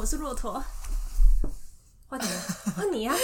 [0.00, 0.62] 我是骆驼。
[2.08, 2.26] 换你，
[2.76, 3.16] 换你啊！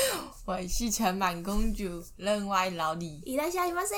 [0.44, 3.22] 我是陈满公主，人外老李。
[3.24, 3.94] いらっしゃいませ。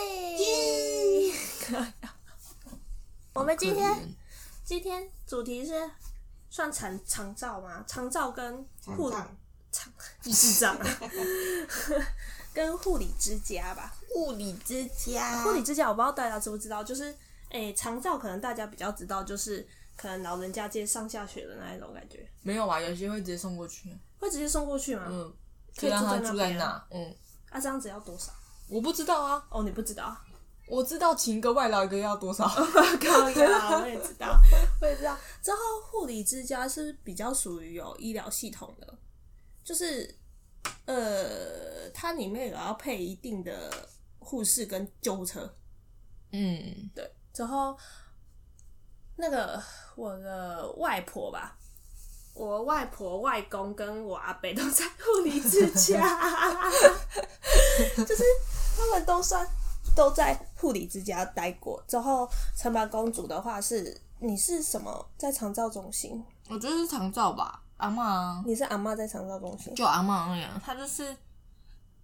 [3.32, 4.14] 我们今天
[4.64, 5.90] 今天主题是
[6.50, 7.82] 算长长照吗？
[7.86, 9.36] 长照跟护长
[9.72, 10.86] 长智障啊，
[12.52, 13.94] 跟护理之家吧。
[14.10, 17.04] 护理之家，护理之家，我不知道大家知不知道，就是
[17.48, 19.66] 诶、欸，长照可能大家比较知道，就是
[19.99, 22.25] 可能老人家接上下学的那一种感觉。
[22.41, 23.93] 没有啊，有些会直接送过去。
[24.17, 25.05] 会直接送过去吗？
[25.09, 25.33] 嗯，
[25.75, 26.87] 可以让他住在那。
[26.91, 27.13] 嗯，
[27.49, 28.31] 啊，这样子要多少？
[28.69, 29.45] 我不知道啊。
[29.49, 30.15] 哦，你不知道？
[30.67, 32.47] 我知道，请个外劳一个要多少？
[33.01, 34.39] 可以啊，我也知道，
[34.81, 35.17] 我也知道。
[35.41, 38.97] 之后护理之家是比较属于有医疗系统的，
[39.65, 40.15] 就是
[40.85, 45.53] 呃，它里面有要配一定的护士跟救护车。
[46.31, 47.11] 嗯，对。
[47.33, 47.77] 之后
[49.15, 49.61] 那个
[49.99, 51.57] 我的外婆吧。
[52.33, 55.99] 我外婆、外公跟我阿伯都在护理之家，
[57.97, 58.23] 就是
[58.77, 59.45] 他们都算
[59.93, 61.83] 都在护理之家待过。
[61.85, 66.23] 之后陈满公主的话是，你是什么在长照中心？
[66.47, 68.41] 我觉得是长照吧，阿嬷。
[68.45, 69.75] 你是阿嬷在长照中心？
[69.75, 71.11] 就阿嬷那样，她就是，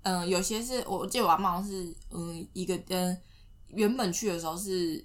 [0.01, 3.17] 嗯、呃，有些是我记得我阿嬷是，嗯，一个嗯，
[3.67, 5.01] 原本去的时候是。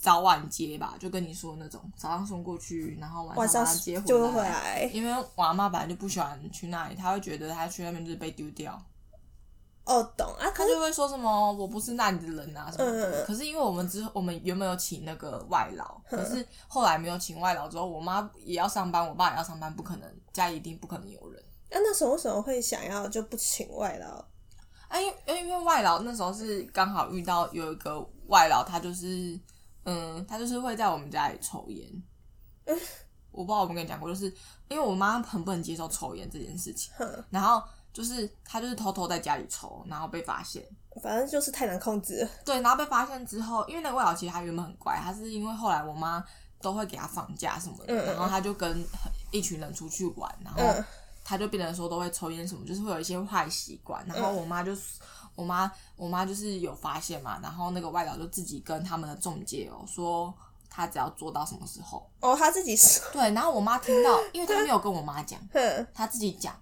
[0.00, 4.30] 早晚接吧，就跟你说那种，早上送过去，然后晚上接回来。
[4.30, 8.80] 回来因为我阿妈本来就不喜欢去那里，她会觉得她去那边就是被丢掉。
[9.84, 10.48] 哦，懂啊。
[10.54, 13.24] 她就会说什么我不是那里的人啊什么的。
[13.24, 21.42] 嗯、可是因为我们之后我们原本有请那个外劳，可是后来没有请外劳之后，我妈也要上班，我爸也要上班，不可能家里一定不可能有人。
[21.72, 24.24] 那那时候为什么会想要就不请外劳？
[24.86, 29.36] 啊，因因为外劳那时候是刚好遇到有一个外劳，他就是。
[29.90, 31.88] 嗯，他就是会在我们家里抽烟。
[32.66, 32.78] 嗯，
[33.30, 34.26] 我不知道我们跟你讲过，就是
[34.68, 36.92] 因为我妈很不能接受抽烟这件事情。
[36.98, 40.62] 嗯，然后就是他就是偷偷在家里抽，然后被发现。
[41.02, 42.30] 反正就是太难控制了。
[42.44, 46.22] 对，然后被发现之后，因为那个外老其实他原本很乖，他是因为后来我妈
[46.60, 48.84] 都会给他放假什么的，嗯、然后他就跟
[49.30, 50.84] 一群人出去玩，然后
[51.24, 54.04] 他就变成说都会抽烟什么，就是会有一些坏习惯。
[54.06, 54.76] 然后我妈就。
[55.38, 60.34] 我妈，我妈就是有发现嘛，然后那个外劳就自己跟他们的中介哦说，
[60.68, 65.40] 他只要做到什么时候哦，他自己说对，然后我妈听到，因为他没有跟我妈讲，
[65.94, 66.52] 他自己讲，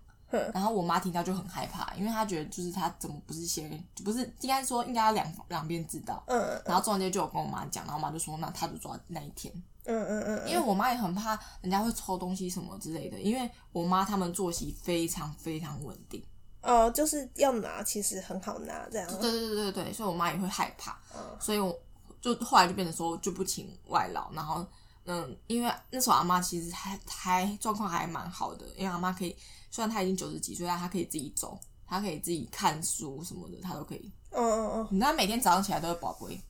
[0.53, 9.51] 然后我妈听到就很害怕，因为他觉得就是他怎么不是先不是应该说应该要两两边知道，嗯，然后中介就有跟我妈讲，然后我妈就说那他就抓那一天，
[9.85, 16.23] 嗯嗯嗯，因为我妈也很怕人家会抽东西什么之类的，因为我妈他们作息非常非常稳定。
[16.67, 19.09] 哦，就是要拿，其实很好拿，这样。
[19.21, 21.79] 对对对对对，所以我妈也会害怕，嗯、所以我
[22.21, 24.67] 就后来就变成说就不请外劳，然后
[25.05, 29.37] 嗯，因为那时候阿妈其实还还状况还蛮好的，因为阿妈可以，
[29.71, 34.13] 虽然她已经九十几岁，但她可以自己走，她可以自己看书什么的，她都可以。
[34.31, 34.89] 嗯嗯嗯。
[34.91, 36.41] 你知道每天早上起来都会宝贝。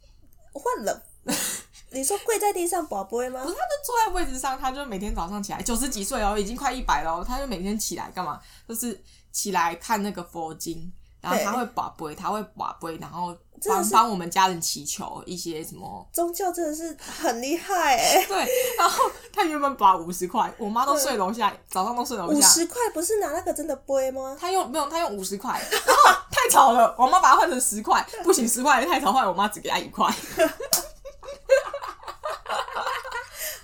[0.52, 1.02] 换了。
[1.96, 3.40] 你说跪在地上宝贝吗？
[3.42, 8.40] 不是，他就坐在位置上，他就每天早上起来，九十几岁哦，已经快一百了，他就每天起来干嘛？
[8.68, 9.02] 就是。
[9.36, 10.90] 起来看那个佛经，
[11.20, 13.36] 然后他会跋杯，他会跋杯，然后
[13.68, 18.24] 帮帮我们家人祈求一些什么宗教，真的是很厉害哎。
[18.26, 22.38] 对，然后他原本把五十块，我妈都睡楼下，早上都睡楼下。
[22.38, 24.34] 五十块不是拿那个真的杯吗？
[24.40, 30.10] 他用没有，他用五十块， 然后太吵了，我妈把它换成十块，不行，十块太吵，后来我妈只给他一块。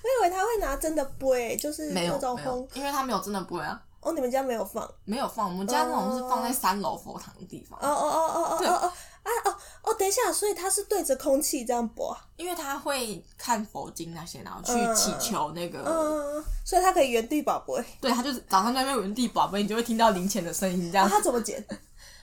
[0.04, 3.80] 我以为他会拿真的杯，就是那种红，因为他没有真的杯啊。
[4.00, 4.88] 哦，你们家没有放？
[5.04, 7.78] 没有放，我们家那种是放在三楼佛堂的地方。
[7.78, 8.92] 哦哦哦哦哦哦哦！
[9.22, 12.16] 啊哦哦，等一下，所以他是对着空气这样播？
[12.36, 15.84] 因为他会看佛经那些，然后去祈求那个。
[15.86, 17.84] 嗯，所以他可以原地宝贝。
[18.00, 21.08] 对，他就是早上在那边原地宝贝，你就会听到零钱的声音这样。
[21.08, 21.64] 他怎么捡？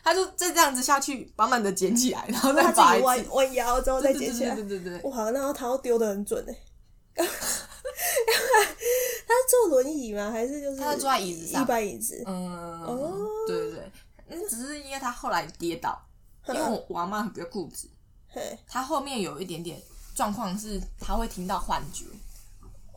[0.04, 3.06] 他就再这样子下去，慢慢的捡起来，然后再拔一次。
[3.06, 4.54] 弯弯腰之后再捡起来。
[4.56, 5.10] 对对对对。
[5.10, 6.54] 哇，那他要丢的很准哎。
[9.28, 10.32] 他坐轮椅吗？
[10.32, 12.24] 还是就是他坐在椅子上，一般椅子。
[12.26, 13.92] 嗯，哦，对对对，
[14.28, 16.00] 那只是因为他后来跌倒，
[16.48, 17.88] 因为我我阿妈比较固执，
[18.68, 19.82] 他后面有一点点
[20.16, 22.06] 状况是，他会听到幻觉，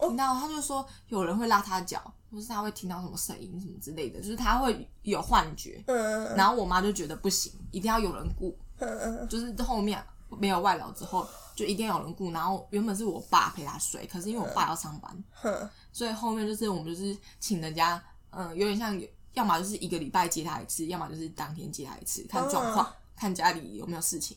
[0.01, 2.01] 听到他就说有人会拉他脚，
[2.31, 5.83] 或是他会听到什么声音什么之类的，就是他会有幻觉。
[5.87, 10.03] 嗯，然后我妈就觉得不行，一定要有人顾，嗯，就是后面
[10.39, 11.27] 没有外劳之后。
[11.55, 19.01] 就一定要有人顾，然后原本是我爸陪他睡，可是因为我爸要上班，嗯、所以后面就是我们就是请人家，嗯，有点像，
[19.35, 24.37] 要么就是一个礼拜接他一次，要么就是当天接他一次，看状况，啊、看家里有没有事情。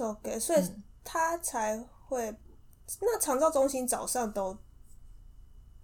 [0.00, 0.62] OK，所以
[1.04, 2.30] 他才会。
[2.30, 2.38] 嗯、
[3.00, 4.56] 那长照中心早上都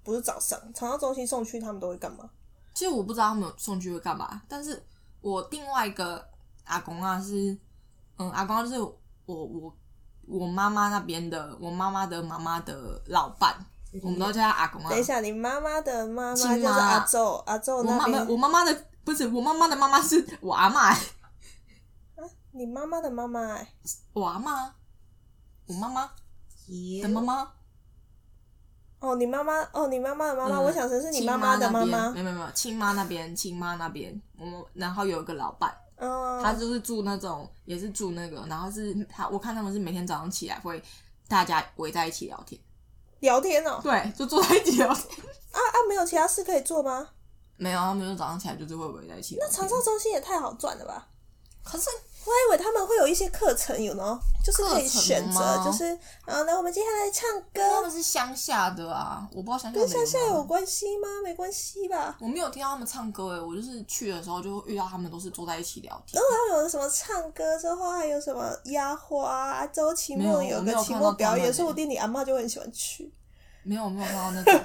[0.03, 2.31] 不是早上，长照中心送去他们都会干嘛？
[2.75, 4.85] 其实我不知道他们送去会干嘛，但是
[5.21, 6.29] 我另外一个
[6.65, 7.57] 阿公啊是，
[8.19, 8.97] 嗯，阿公就是我
[9.27, 9.77] 我
[10.29, 13.55] 我妈妈那边的，我妈妈的妈妈的老伴，
[13.93, 14.91] 嗯、我们都叫他阿公啊。
[14.91, 18.29] 等一下，你妈妈的妈妈就是阿祖，阿祖那边。
[18.29, 21.01] 我妈妈的不是我妈妈的妈妈是我阿妈、欸。
[22.53, 23.69] 你妈妈的妈妈、欸？
[24.15, 24.75] 我阿妈。
[25.67, 26.11] 我妈妈
[27.03, 27.53] 的妈妈。
[28.99, 32.11] 哦，你妈妈哦，你妈妈的妈妈、嗯，我想成是你妈妈的妈妈。
[32.11, 40.83] 没有没有没有，亲妈那边，亲妈那边，我然后有一个老伴，嗯，他就是住那种，也是住那个，然后是他，我看他们是每天早上起来会
[41.29, 42.61] 大家围在一起聊天，
[43.21, 45.27] 聊天哦，对，就坐在一起聊天。
[45.53, 47.09] 啊啊，没有其他事可以做吗？
[47.57, 49.37] 没有，他们就早上起来就是会围在一起。
[49.41, 51.09] 那长照中心也太好赚了吧？
[51.63, 51.89] 可是。
[52.27, 55.85] 我还以为他们会有一些课程，有呢，就是可以选择，就是
[56.25, 57.63] 啊，那我们接下来唱歌。
[57.77, 61.07] 他们是乡下的啊，我不知道乡下跟乡下有关系吗？
[61.23, 62.17] 没关系吧？
[62.21, 66.21] 我没有听到他们唱歌诶，我就是去的时候就遇到他们都是坐在一起聊天。
[66.21, 73.15] 然后他们有什么唱歌之后还有什么压花，周期末有个期末表演，所以我弟弟阿嬷就很喜欢去。
[73.63, 74.61] 没有，我没有看到那种，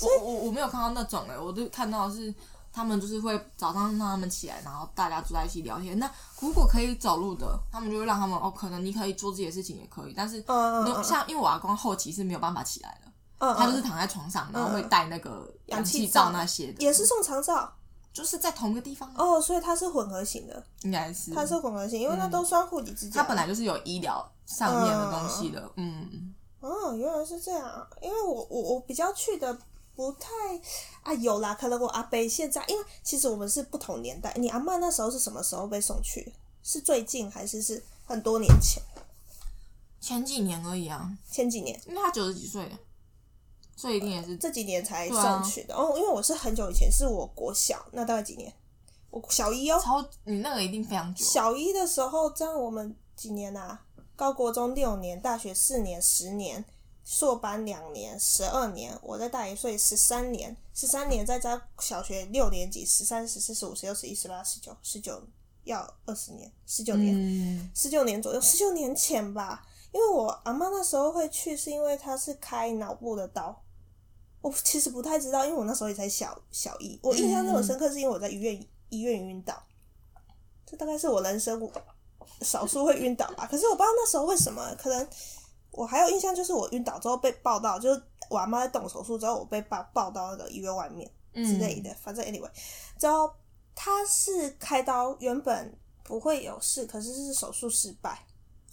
[0.00, 2.34] 我我我没有看到那种诶，我都看到的是。
[2.74, 5.96] 他们就是会早上让他们起来，然后大家坐在一起聊天。
[5.96, 6.10] 那
[6.40, 10.12] 如果可以走路的，他们就会让他们哦，可能你可以做自己的事情也可以。
[10.16, 16.82] 但是，嗯嗯像因为我阿公后期是没有办法起来的，他就是躺在床上，然后会带那个氧气罩那些的。
[16.82, 17.72] 也是送长照，
[18.12, 23.22] 就是在同一个地方哦，所以它是混合型的，应该是它是混合型，因为它都算护理之家。
[23.22, 26.34] 它本来就是有医疗上面的东西的，嗯。
[26.58, 29.56] 哦，原来是这样，因为我我我比较去的。
[29.96, 30.28] 不太
[31.02, 34.34] 啊，有啦，可能我阿伯现在，因为其实我们是不同年代。
[34.36, 36.32] 你阿妈那时候是什么时候被送去？
[36.62, 38.82] 是最近还是是很多年前？
[40.00, 42.78] 前几年而已啊，前几年，因为他九十几岁了，
[43.76, 45.74] 所以一定也是这几年才送去的。
[45.74, 48.52] 哦，因为我是很久以前，是我国小，那大概几年？
[49.10, 51.24] 我小一哦，超你那个一定非常久。
[51.24, 53.80] 小一的时候，这样我们几年啊？
[54.16, 56.64] 高国中六年，大学四年，十年。
[57.04, 65.22] 硕班两年，十二年，我在大一岁十三年，十三年再加小学六年级，十三、十四、十五、十六、十一、十八、十九、十九，
[65.64, 69.66] 要二十年，十九年，十九年左右，十九年前吧。
[69.92, 73.62] 因为我阿妈那时候会去，是因为她是开脑部的刀。
[74.40, 76.98] 我其实不太知道，因为我那时候也才小小一。
[77.02, 79.62] 我印象那么深刻，是因为我在医院医院晕倒。
[80.64, 81.70] 这大概是我人生
[82.40, 83.46] 少数会晕倒吧。
[83.46, 85.06] 可是我不知道那时候为什么，可能。
[85.76, 91.90] 我还有印象，就是我晕倒之后被抱到，就是我阿妈在动手术之后，我被抱抱到那个医院外面之类的。
[91.90, 92.48] 嗯、反正 anyway，
[92.98, 93.28] 之后
[93.74, 98.24] 他是开刀，原本不会有事，可是是手术失败。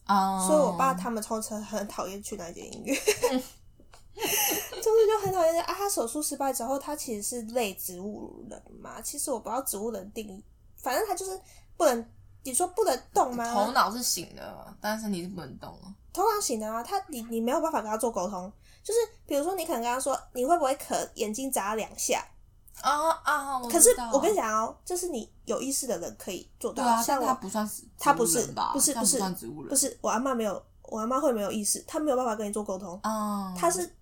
[0.08, 0.46] 哦。
[0.48, 2.98] 所以我爸他们从此很讨厌去那间医院，
[3.32, 3.42] 嗯、
[4.16, 5.74] 就是就很讨厌啊。
[5.74, 9.02] 他手术失败之后，他其实是类植物人嘛。
[9.02, 10.44] 其实我不知道植物人定义，
[10.78, 11.40] 反正他就是
[11.76, 12.12] 不能，
[12.44, 13.52] 你说不能动吗？
[13.52, 15.76] 头脑是醒的，但是身体是不能动。
[16.14, 18.52] 头脑醒的啊，他你你没有办法跟他做沟通，
[18.84, 22.26] 就是比如说你可能跟他说你会不会渴，眼睛眨两下
[22.82, 23.62] 啊啊！
[23.70, 26.84] 可是我跟你讲哦，这是你有意识的人可以做到。
[26.84, 28.42] 啊、像他不算是他不是
[28.74, 29.20] 不是不是
[29.70, 33.54] 不是我阿嬷没有，我阿嬷会没有意识，他没有办法跟你做沟通哦。
[33.58, 33.96] 他是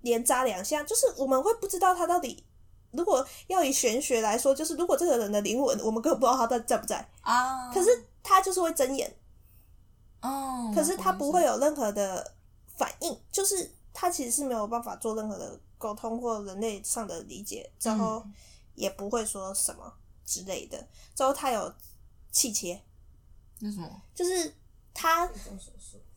[0.00, 2.44] 连眨两下，就是我们会不知道他到底。
[2.92, 7.70] 如果要以玄学来说，就是如果这个人的灵魂，我们根本不知道他在在不在啊。
[7.72, 7.88] 可是
[8.22, 9.10] 他就是会睁眼。
[10.22, 12.34] 哦、oh，可是他不会有任何的
[12.76, 18.24] 反应，就是他其实是没有办法做任何的沟通或人类上的理解，之后
[18.76, 19.92] 也不会说什么
[20.24, 20.78] 之类的。
[21.16, 21.74] 之后他有
[22.30, 22.80] 气切，
[23.58, 24.02] 那什么？
[24.14, 24.54] 就是
[24.94, 25.28] 他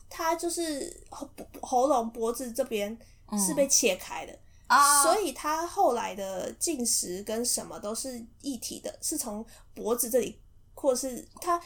[0.08, 1.28] 他就是喉
[1.64, 2.96] 喉咙脖子这边
[3.44, 5.16] 是被切开的啊，oh.
[5.16, 9.44] 所以他后来的进食跟什么都是一体的，是从
[9.74, 10.40] 脖子这里，
[10.76, 11.60] 或是他。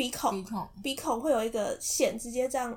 [0.00, 2.74] 鼻孔，鼻孔，鼻孔会有一个线，直接这样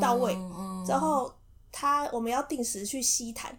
[0.00, 0.34] 到位。
[0.34, 1.32] 嗯、然后
[1.70, 3.52] 他我们要定时去吸痰，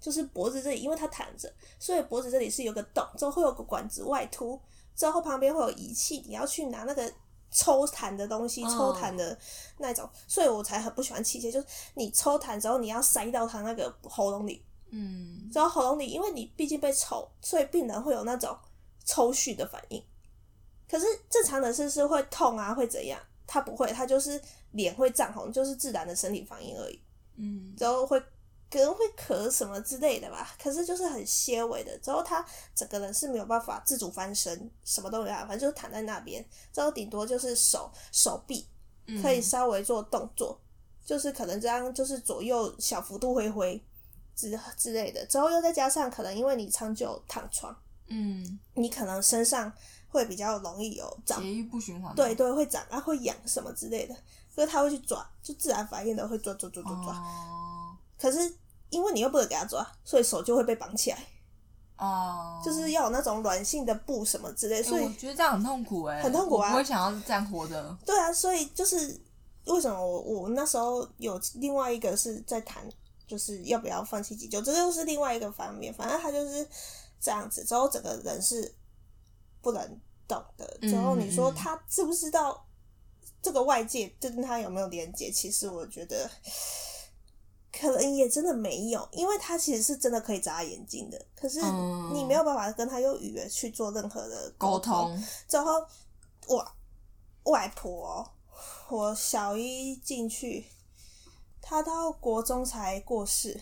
[0.00, 4.58] 就是脖子这里，因为他躺着，所以脖子这里是有个洞，之后会有个管子外凸，
[4.96, 7.12] 之后旁边会有仪器，你要去拿那个
[7.50, 9.38] 抽痰的东西，抽痰的
[9.76, 18.56] 那种，所以我才很不喜欢器械，就是你抽痰之后你要塞到他那个喉咙里，嗯，然后喉咙里，因为你毕竟被抽，所以病人会有那种
[19.04, 20.02] 抽搐的反应。
[20.92, 23.18] 可是正常的是是会痛啊，会怎样？
[23.46, 24.38] 他不会，他就是
[24.72, 27.00] 脸会涨红，就是自然的生理反应而已。
[27.36, 28.20] 嗯，之后会
[28.70, 30.54] 可能会咳什么之类的吧。
[30.62, 31.96] 可是就是很些微的。
[32.00, 32.44] 之后他
[32.74, 36.44] 整个人是没有办法自主翻身，什么都没有，反正就是躺在那边。
[36.74, 38.68] 之后顶多就是手手臂
[39.22, 43.82] 可以稍微做动作，嗯，就是可能这样，就是左右小幅度挥挥。
[44.34, 47.74] 之之类的，之后又再加上可能因为你长久躺床，
[48.08, 49.70] 嗯，你可能身上
[50.12, 54.14] 会比较容易有长血液不循环，对对，会长啊，会痒什么之类的，
[54.54, 57.14] 所以它会去抓，就自然反应的会抓抓抓抓抓。
[57.14, 58.54] 哦、可是
[58.90, 61.18] 因为你又不能给它抓，所以手就会被绑起来。
[61.96, 67.96] 哦，就是要有那种软性的布什么之类，所以、欸、我觉得这样很痛苦哎，很痛苦啊，我不会想要这样活的。
[68.04, 69.18] 对啊，所以就是
[69.66, 72.82] 为什么我我那时候有另外一个是在谈，
[73.26, 75.94] 就是要不要放弃急救，这就是另外一个方面。
[75.94, 76.66] 反正他就是
[77.20, 78.74] 这样子，之后整个人是
[79.62, 80.78] 不能动的。
[80.82, 82.66] 之后你说他知不知道
[83.40, 85.30] 这个外界跟他有没有连接？
[85.30, 86.30] 其实我觉得。
[87.74, 91.58] 可能也真的没有，因为他其实是真的可以眨眼睛的，可是
[92.12, 95.18] 你没有办法跟他用语言去做任何的沟通。
[95.48, 95.82] 之后，
[96.48, 96.72] 我
[97.44, 98.30] 外婆，
[98.90, 100.66] 我小一进去，
[101.62, 103.58] 他到国中才过世。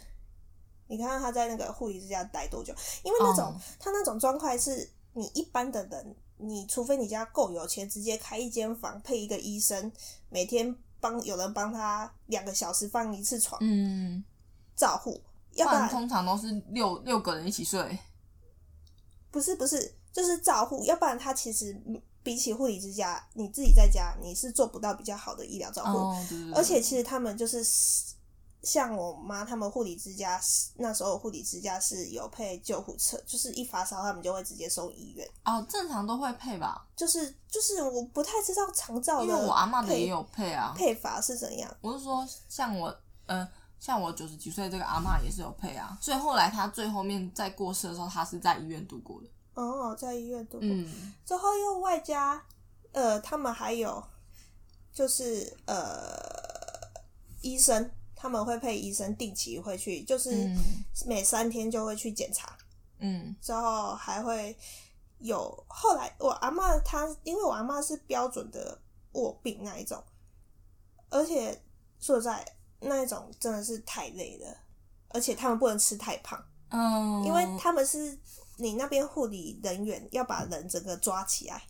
[0.88, 2.74] 你看看他在那个护理之家待多久？
[3.04, 9.92] 因为那种他那种状态是你一般的人，你除非你家够有钱，直接开一间房配一个医生，
[10.28, 10.76] 每天。
[11.02, 14.22] 帮有人帮他两个小时放一次床，嗯，
[14.76, 15.18] 照护，
[15.54, 17.98] 要不然通常都是六六个人一起睡。
[19.30, 21.74] 不是不是，就是照护，要不然他其实
[22.22, 26.14] 比起护理之家，你自己在家你是做不到比较好的医疗照护，
[26.54, 27.64] 而且其实他们就是。
[28.62, 30.38] 像我妈他们护理之家，
[30.76, 35.26] 那时候护理之家是有配救护车，就是一发烧他们就会直接送医院。
[35.46, 36.86] 哦，正常都会配吧？
[36.94, 40.74] 就是就是我不太知道长照的，因为我阿嬷的也有配啊。
[40.76, 41.74] 配法是怎样？
[41.80, 43.48] 我是说，像我呃，
[43.78, 45.96] 像我九十几岁这个阿嬷也是有配啊。
[46.00, 49.28] 所以后来她最后面在过世的时候，她是在医院度过的。
[49.54, 50.68] 哦，在医院度过。
[50.68, 51.14] 嗯。
[51.24, 52.44] 之后又外加
[52.92, 54.04] 呃，他们还有
[54.92, 56.14] 就是呃
[57.40, 57.90] 医生。
[58.20, 60.54] 他们会配医生，定期会去，就是
[61.06, 62.54] 每三天就会去检查。
[62.98, 64.54] 嗯，之后还会
[65.20, 68.78] 有后来我阿嬷她，因为我阿嬷是标准的
[69.12, 70.04] 卧病那一种，
[71.08, 71.58] 而且
[71.98, 72.46] 说实在
[72.80, 74.54] 那一种真的是太累了，
[75.08, 76.38] 而且他们不能吃太胖。
[76.68, 78.18] 嗯，因为他们是
[78.58, 81.62] 你那边护理人员要把人整个抓起来，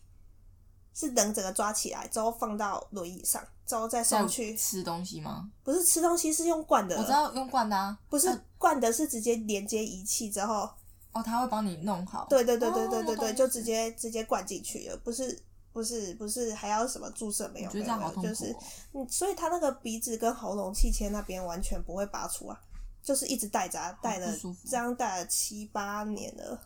[0.93, 3.41] 是人整个抓起来之后放到轮椅上。
[3.71, 5.49] 之后再送去吃东西吗？
[5.63, 6.97] 不是吃东西，是用灌的。
[6.97, 10.69] 我知道用灌的啊，不是灌的，是直接连接仪器之后，
[11.13, 12.27] 哦，他会帮你弄好。
[12.29, 17.67] 对对对对对对对，就直接直接灌进去了，不是不是不是还要什么注射没有？
[17.67, 18.29] 我觉得这样好痛苦哦。
[18.29, 18.55] 就是，
[18.91, 22.61] 嗯，所以他那个鼻子跟喉咙气切那边完全不会拔出啊，
[23.01, 24.27] 就是一直带着，带了
[24.69, 26.59] 这样带了七八年了，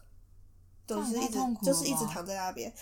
[0.87, 2.73] 都是一直就是一直躺在那边，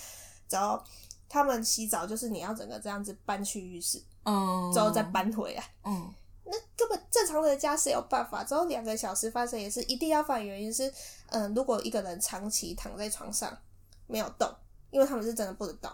[0.49, 0.81] 然后
[1.27, 4.01] 他们洗澡就是你要整个这样子搬去浴室。
[4.23, 5.63] 嗯，之后再搬回来。
[5.83, 6.13] 嗯，
[6.45, 8.43] 那根本正常的家是有办法。
[8.43, 10.91] 之后两个小时发生也是一定要放，原因是，
[11.27, 13.57] 嗯，如果一个人长期躺在床上
[14.07, 14.49] 没有动，
[14.91, 15.91] 因为他们是真的不能动，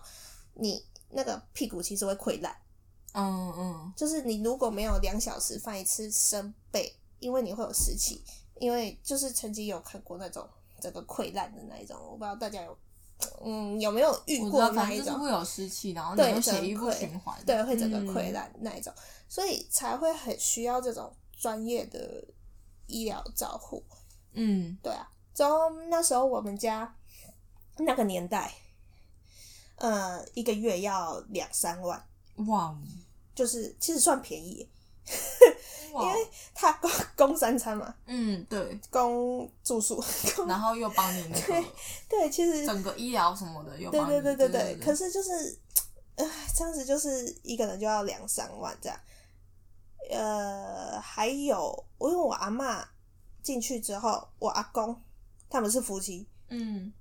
[0.53, 2.55] 你那个屁股其实会溃烂。
[3.13, 8.23] 嗯嗯，就是你如果没有两小时放一次身背，因为你会有湿气，
[8.59, 10.47] 因为就是曾经有看过那种
[10.79, 12.77] 整个溃烂的那一种，我不知道大家有。
[13.43, 15.19] 嗯，有没有遇过那一种？
[15.19, 22.23] 会有湿气，然后对血液不循环，对，会整个溃烂那一种，嗯，所以才会很需要这种专业的
[22.87, 23.83] 医疗照护。
[24.33, 25.09] 嗯，对啊。
[25.33, 26.95] 之后那时候我们家
[27.77, 28.53] 那个年代，
[29.75, 32.05] 呃，一个月要两三万，
[32.47, 32.77] 哇，
[33.33, 34.69] 就是其实算便宜。
[35.91, 40.01] 因为他供供三餐嘛，嗯，对，供住宿，
[40.47, 41.65] 然后又帮你那个，对，
[42.07, 45.57] 对，其实整个医疗什么的又帮你，对对对对对，可是就是，
[46.15, 48.99] 呃，这样子就是一个人就要两三万这样，
[50.11, 52.87] 呃，还有，因为我阿妈
[53.41, 54.95] 进去之后，我阿公
[55.49, 56.93] 他们是夫妻，嗯，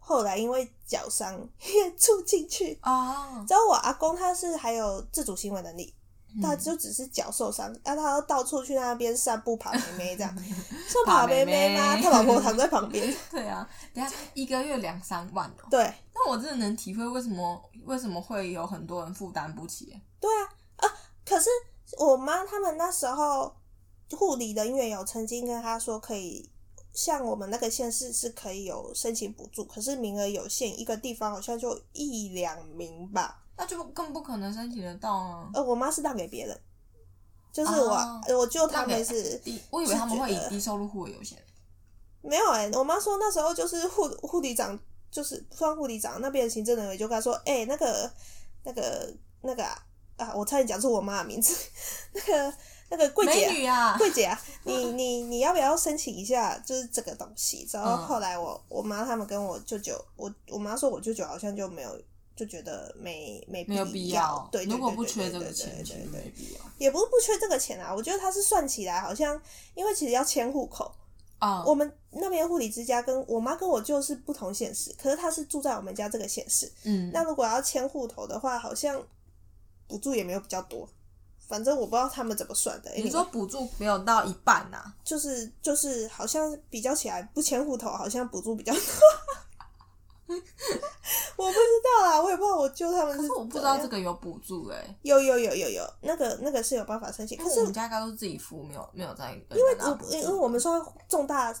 [0.00, 5.94] 后来因为脚伤也住进去啊，之后我阿公他是还有自主行为能力。
[6.40, 10.34] 他就只是脚受伤，但他要到处去那边散步、爬妹妹这样，
[10.88, 11.96] 算爬妹妹吗？
[12.00, 13.14] 他老婆躺在旁边。
[13.30, 15.68] 对啊，等下一个月两三万哦。
[15.70, 20.00] 对，那我真的能体会为什么为什么会有很多人负担不起。
[20.20, 20.88] 对啊，啊，
[21.26, 21.50] 可是
[21.98, 23.54] 我妈他们那时候
[24.12, 26.48] 护理人员有曾经跟他说，可以
[26.94, 33.41] 像我们那个县市是可以有申请补助，可是名额有限，一个地方好像就一两名吧。
[33.62, 35.48] 那就更不可能申请得到啊！
[35.54, 36.60] 呃，我妈是让给别人，
[37.52, 41.38] 就是我，啊、我舅他们是低，我以为他们会以低收入户为优先。
[42.22, 44.76] 没有哎、欸，我妈说那时候就是护护理长，
[45.12, 48.10] 就是算护理长那边的行政人员就跟她说，哎、欸，那个
[48.64, 49.78] 那个那个啊，
[50.16, 51.54] 啊我差点讲出我妈的名字，
[52.14, 52.54] 那个
[52.90, 56.58] 那个柜姐美女啊，柜姐啊， 你你你要不要申请一下？
[56.66, 57.64] 就是这个东西。
[57.72, 61.96] 然后后来我我妈他们跟我舅舅，我我妈说我舅舅好像就没有。
[62.42, 66.60] 就觉得没没没有必要，对，如果不缺这个钱，对没必要。
[66.76, 69.40] 也不是不缺这个钱啊，我觉得他是算起来好像，
[69.76, 70.92] 因为其实要迁户口
[71.38, 71.62] 啊。
[71.64, 76.68] 我们那边护理之家跟我妈跟我舅是不同县市，可是他是住在我们家这个县市。
[76.82, 79.00] 嗯，那如果要迁户头的话，好像
[79.86, 80.88] 补助也没有比较多。
[81.46, 82.90] 反正我不知道他们怎么算的。
[82.94, 84.92] 你说补助没有到一半呐？
[85.04, 88.80] 就是就是，好像比较起来，不迁户头好像补助比较多。
[91.36, 93.20] 我不知道啦，我也不知道我救他们是。
[93.20, 94.96] 可是我不知道这个有补助哎、欸。
[95.02, 97.36] 有有有有有，那个那个是有办法申请。
[97.38, 99.32] 可是我们家应该都是自己付，没有没有在。
[99.50, 101.54] 因为我因为我们说重大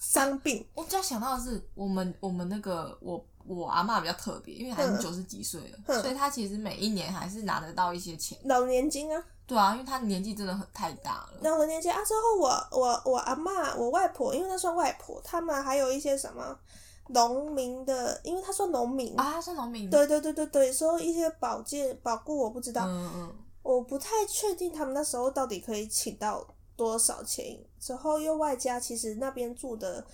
[0.00, 8.38] 伤病，我比较想到的是，我们我们那个我我阿妈比较特别，因为她已经九十几岁了，所以她其实每一年还是拿得到一些钱。
[8.44, 9.24] 老年金啊。
[9.46, 11.38] 对啊，因为她年纪真的很太大了。
[11.42, 16.58] 老年金啊，之后我我我阿妈我外婆，因为那算外婆，他们还有一些什么。
[17.08, 26.46] 农民的，因为他说农民啊，他说农民，对对对对对，说一些保健保固，我不知道，嗯嗯，我不太确定他们那时候到底可以请到
[26.76, 27.58] 多少钱。
[27.78, 30.04] 之后又外加，其实那边住的。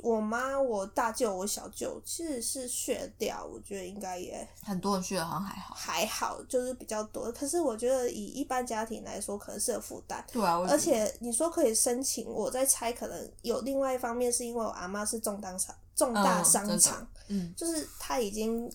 [0.00, 7.32] 我妈、我大舅、我小舅其实是血掉，我觉得应该也很多人血好像还好，还好就是比较多。
[7.32, 10.24] 可是我觉得以一般家庭来说，可能是有负担。
[10.32, 18.70] 对啊，而且你说可以申请，我在猜，可能有另外一方面是因为我阿妈是重当伤重大伤残，嗯，就是他已经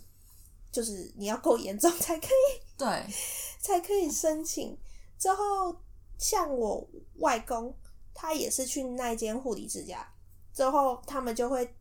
[0.73, 3.07] 就是你要够严重才可以，对，
[3.61, 4.77] 才可以申请。
[5.17, 5.73] 之后
[6.17, 6.85] 像我
[7.19, 7.73] 外公，
[8.13, 10.05] 他也是去那间护理之家。
[10.53, 11.73] 之后，他们就会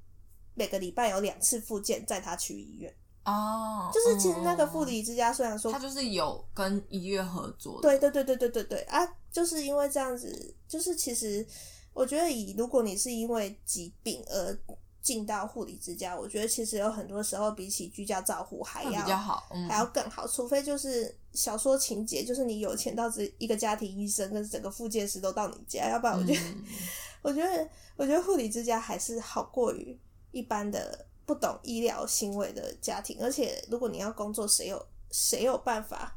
[0.55, 2.95] 每个礼拜有两次复健，载他去医院。
[3.25, 7.83] 哦，就是其实那个护理之家虽然说，他就是有跟医院合作。
[7.83, 9.05] 对对对对对对对啊！
[9.33, 11.45] 就是因为这样子，就是其实
[11.93, 14.59] 我觉得，以如果你是因为疾病而
[15.03, 20.27] 进到护理之家，我觉得其实有很多时候比起居家照护还要比较好，还要更好。
[20.27, 26.41] 除非就是小说情节，就是你有钱到这一个家庭医生跟整个复健师都到你家，要不然我觉得。
[27.23, 29.97] 我觉得，我觉得护理之家还是好过于
[30.33, 33.17] 一般的不懂医疗行为的家庭。
[33.21, 36.17] 而且，如果你要工作，谁有谁有办法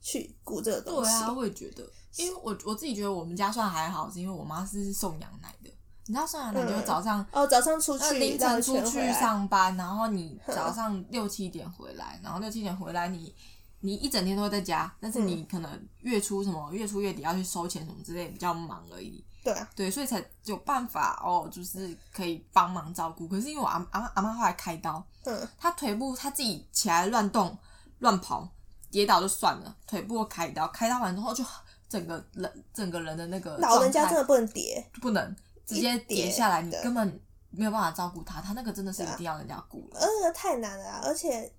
[0.00, 1.10] 去顾这个东西？
[1.10, 1.84] 对啊，我也觉得，
[2.14, 5.65] 因为我我自己觉得我们家算还好，是因为我妈是送养奶的。
[6.06, 13.34] 你知道送羊奶就早上、嗯、哦，早上出去凌晨出去上班，然后你早上六七点回来，然后六七点回来你
[13.80, 19.24] 你一整天都会在家，但是你可能月初什么月初月底要去收钱什么之类，比较忙而已。
[19.42, 23.28] 对啊，对，所以才有办法哦，就是可以帮忙照顾。
[23.28, 27.56] 可是因为我阿阿阿妈后来开刀，嗯，她腿部她自己起来乱动
[28.00, 28.48] 乱跑，
[28.90, 31.44] 跌倒就算了，腿部开刀，开刀完之后就
[31.88, 41.52] 整个人整个人的那个老人家真的不能跌，不能直接跌下来，你根本没有办法照顾他，他那个真的是一定要人家顾了，呃，那个太难了啊，而且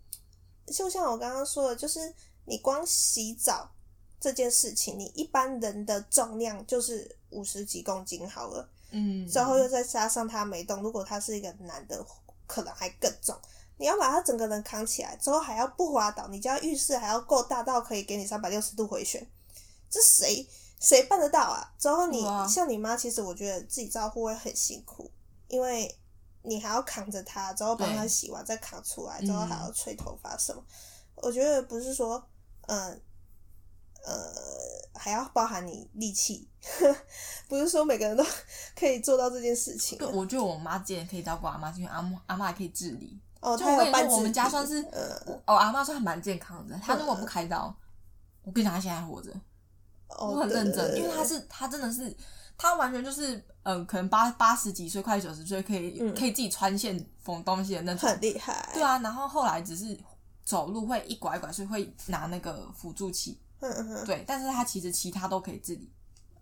[0.67, 2.13] 就像我刚刚说的，就是
[2.45, 3.69] 你光洗澡
[4.19, 7.15] 这件事情，你一般人的重量就是。
[7.29, 12.01] 五十几公斤好了，嗯，之后又再加上他没动，如果他是一个男的，
[12.47, 13.37] 可能还更重。
[13.75, 19.27] 你要把他整个人扛起来，之后还要不滑倒，你家浴室还要够大到可以给你三百六十度回旋，
[19.89, 20.47] 这谁
[20.79, 21.73] 谁办得到啊？
[21.77, 25.11] 之后你哇像你妈，其实我觉得自己照顾会很辛苦，
[25.47, 25.97] 因为
[26.43, 30.61] 你还要扛着她，之后帮她洗完再扛出来，之后还要吹头发什么。
[30.61, 30.73] 嗯、
[31.15, 32.27] 我觉得不是说，
[32.67, 33.01] 嗯。
[34.05, 34.13] 呃，
[34.93, 36.47] 还要包含你力气，
[37.49, 38.23] 不是说每个人都
[38.73, 39.97] 可以做到这件事情。
[39.97, 43.19] 对，我觉得我妈既然可以照顾阿妈，是因为阿妈阿妈也可以自理。
[43.41, 46.79] 哦，就我跟你说，我们家算是，呃、哦，阿妈算蛮健康的。
[46.81, 47.75] 她如果不开刀，呃、
[48.43, 49.29] 我跟你讲，她现在还活着。
[50.09, 52.15] 哦、我很认真，对对对，因为他是，他真的是，
[52.57, 58.69] 他完全就是，嗯、呃，可能八八十几岁，快九十岁，可以、嗯、可以自己穿线缝东西的那种，很厉害。
[58.73, 59.97] 对啊，然后后来只是
[60.43, 63.39] 走路会一拐一拐，所以会拿那个辅助器。
[64.05, 65.91] 对，但是他其实其他都可以自理。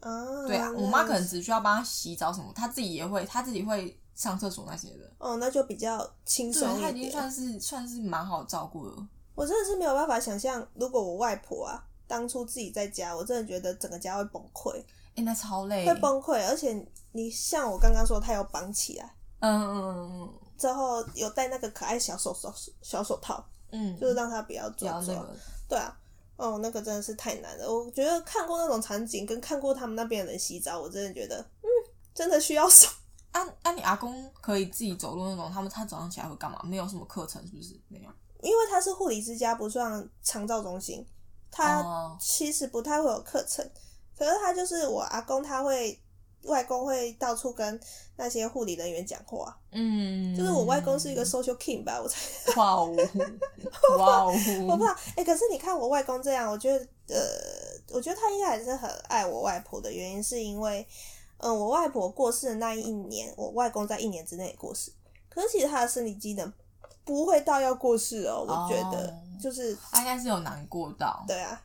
[0.02, 5.12] 哦，对啊，我妈可能只需要帮他洗澡什么，他自己也会，他自己会上厕所那些的。
[5.18, 6.76] 哦，那就比较轻松。
[6.76, 9.08] 对，他已经算是算是蛮好照顾了。
[9.34, 14.72] 我真的是没有办法想象，如果我外婆啊，当初自己在家，我真的觉得整个家会崩溃。
[14.80, 16.46] 哎、欸，那超累，会崩溃。
[16.48, 25.02] 而且你像我刚刚说，他有绑起来，嗯嗯嗯嗯，之后有戴那个可爱小手手小手套，嗯，就是让他不要抓
[25.68, 25.98] 对啊。
[26.38, 27.74] 哦，那个真的是太难了。
[27.74, 31.68] 我觉得看过那种场景，跟看过他们那边的人洗澡，我真的觉得，嗯，
[32.14, 32.88] 真的需要手。
[33.32, 33.72] 啊啊！
[33.72, 36.62] 你阿公可以自己走路那种，他们他早上起来会干嘛？
[36.64, 37.80] 没有什么课程，是不是？
[37.88, 38.10] 没有。
[38.42, 41.06] 因为他是护理之家，不算长照中心，
[41.56, 43.66] 他其实不太会有课程。
[44.18, 45.98] 可是他就是我阿公，他会
[46.44, 47.80] 外公会到处跟
[48.18, 49.58] 那些护理人员讲话。
[49.72, 52.20] 嗯，就是我外公是一个 social king 吧，我才。
[52.56, 52.96] 哇哦，
[53.98, 54.34] 哇哦，
[54.68, 54.94] 我不知道。
[55.16, 57.22] 哎、欸，可是你看我外公这样，我觉得呃，
[57.92, 60.86] 我觉得他应该还是很爱我外婆的原因，是因为
[61.38, 64.92] 嗯、呃，我外婆过世的那一年，我外公在一年之内过世。
[65.30, 66.54] 可是其实他的生理机能
[67.06, 71.24] 不会到要过世哦，我觉得、哦、就是他应该是有难过到。
[71.26, 71.62] 对啊。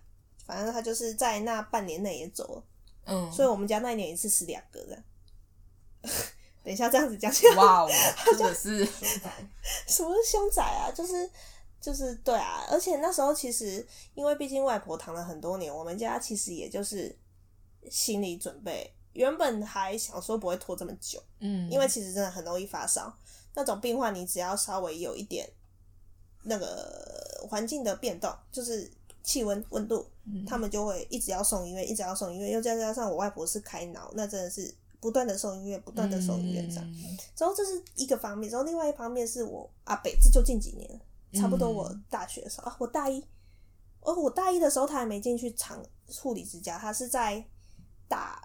[0.47, 2.65] 反正他就是在那半年内也走了，
[3.07, 5.05] 嗯，所以我们家那一年一次死两个人。
[6.65, 7.87] 等一下这样子讲起来，哇，
[8.27, 8.85] 真的是
[9.87, 10.91] 什么是凶宅啊？
[10.91, 11.31] 就是
[11.81, 17.17] 就是对啊，而且那时候其实因为毕竟外婆躺了很多年，我们家其实也就是
[17.89, 23.17] 心理准备，原本还想说不会拖这么久，嗯，因为其实真的很容易发烧，
[23.55, 25.49] 那种病患你只要稍微有一点
[26.45, 28.91] 那个环境的变动，就是。
[29.23, 30.11] 气温、温度，
[30.47, 32.51] 他们就会一直要送医院，一直要送医院。
[32.53, 36.95] 又再加上我外婆是开脑，那真的是不断的送医院，不断的送医院这样。
[37.37, 41.01] 然后这是一个方面，然后另外一方面是我阿北，这就近几年，
[41.35, 43.23] 差不多我大学的时候啊，我大一，
[44.01, 45.85] 哦，我大一的时候他还没进去长
[46.23, 47.45] 护理之家，他是在
[48.09, 48.41] 大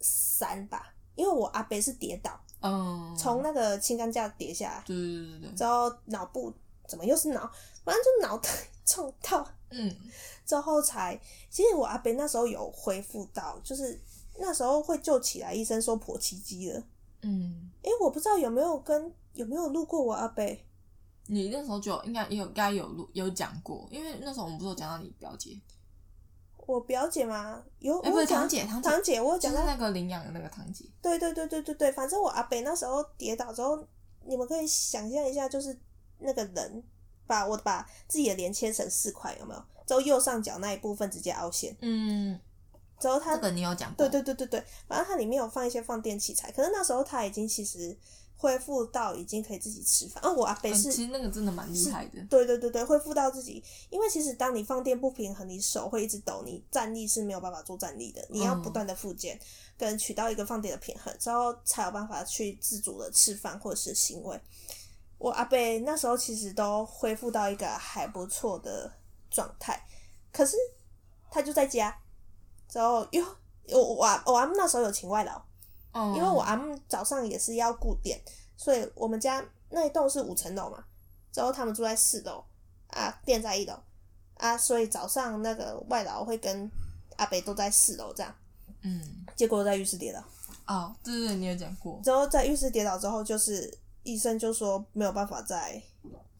[0.00, 6.52] 三吧，因为我阿北是跌倒，嗯，从那个轻钢架跌下来，对对对对，之后脑部
[6.86, 7.50] 怎么又是脑，
[7.84, 8.50] 反正就脑袋
[8.84, 9.46] 撞到。
[9.70, 9.94] 嗯，
[10.44, 11.18] 之后才，
[11.48, 13.98] 其实我阿伯那时候有恢复到，就是
[14.38, 16.82] 那时候会救起来，医生说破奇迹了。
[17.22, 20.44] 嗯，诶、欸，我不知道有没有跟有没有录过我阿伯。
[21.26, 25.56] 你那时候就应该有该有录有讲过，因为那时候我们不是有讲到你表姐。
[26.70, 27.62] 我表姐吗？
[27.78, 30.84] 有，欸、不是堂姐，堂姐，堂姐，我讲到那个领养的那个堂姐。
[31.02, 33.84] 对对对对对对，反正我阿北那时候跌倒之后，
[34.24, 35.78] 你们可以想象一下，就是
[36.18, 36.82] 那个人。
[37.26, 39.64] 把我把自己的脸切成四块，有没有？
[39.86, 41.76] 之后右上角那一部分直接凹陷。
[41.80, 42.36] 嗯，
[42.98, 44.08] 之后他这个你有讲过？
[44.08, 47.96] 对对对对对，反正它里面有放一些放电器材，可是那时候他已经其实
[48.40, 50.24] 恢复到已经可以自己吃饭。
[50.24, 52.18] 啊，我阿北是、嗯，其实那个真的蛮厉害的。
[52.30, 59.40] 对对对对，恢复到自己，因为其实当你放电不平衡，你手会一直抖，你站立是没有办法做站立的，你要不断的复健，嗯、
[59.76, 64.40] 跟取到一个放电的平衡，之后才有办法去自主的吃饭或者是行为。
[65.18, 68.90] 我阿伯那时候其实都恢复到一个还不错的
[69.30, 69.86] 状态，
[70.32, 70.56] 可是
[71.30, 71.94] 他就在家，
[72.66, 73.22] 之后又
[73.68, 75.42] 我我我阿姆那时候有请外劳，
[75.92, 78.20] 嗯，因为我阿姆早上也是要顾店，
[78.56, 80.84] 所以我们家那一栋是五层楼嘛，
[81.32, 82.44] 之后他们住在四楼
[82.88, 83.74] 啊，店在一楼
[84.34, 86.70] 啊，所以早上那个外劳会跟
[87.16, 88.34] 阿北都在四楼这样，
[88.82, 90.22] 嗯，结果在浴室跌倒，
[90.66, 93.78] 哦，对对对，你有讲过，之后在浴室跌倒之后就是。
[94.02, 95.80] 医生就说没有办法再，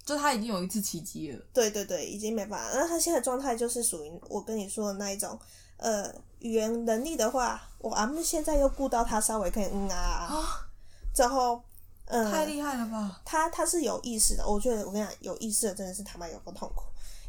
[0.03, 1.39] 就他已经有一次奇迹了。
[1.53, 2.71] 对对对，已经没办法。
[2.73, 5.39] 那他现在状态就是属于我跟你说的那一种，
[5.77, 10.67] 呃，语言能力的话，我阿木现在又顾到他稍微可以嗯啊，啊，
[11.15, 11.63] 之后，
[12.07, 13.21] 嗯、呃，太厉害了吧？
[13.25, 16.83] 他他是有意识的，我觉得我跟你讲，有意识的真的是他妈有够痛苦，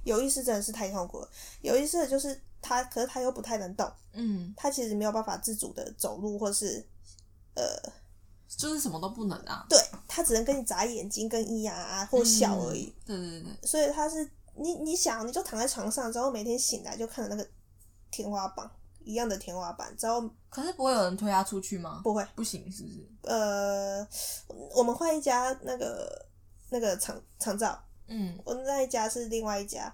[0.04, 1.30] 有意识真的是太痛苦了。
[1.62, 6.86] 有意识的就是他，可是他又不太能动，嗯，他其实没有办法自主的走路或是，
[7.56, 7.63] 呃。
[8.58, 12.93] 就是什么都不能啊，对，他只能跟你眨眼睛、跟咿呀啊或笑而已。
[13.06, 17.50] 对对对，所以他是你你想，你就躺在床上，之后每天醒来就看着那个
[18.12, 18.69] 天花板
[19.04, 22.02] 一样的天花板，之后可是不会有人推他出去吗？
[22.04, 23.08] 不会，不行，是不是？
[23.24, 24.08] 呃，
[24.76, 26.26] 我们换一家那个
[26.70, 29.94] 那个长长照，嗯，我们那一家是另外一家，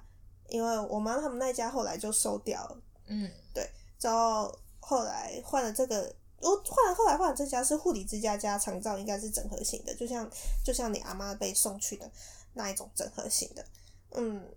[0.50, 6.14] 因为我妈他们那一家后来就收掉了，嗯，对，之后后来换了这个。
[6.40, 10.30] 我换了，后来换了这家是护理之家加长照，应该是整合型的，就像
[10.64, 12.08] 就像你阿妈被送去的
[12.54, 13.66] 那一种整合型的。
[14.12, 14.48] 嗯，